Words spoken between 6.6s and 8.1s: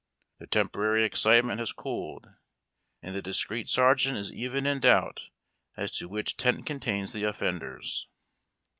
contains the offenders.